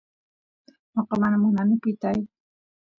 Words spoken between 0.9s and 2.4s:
noqa mana munani pitay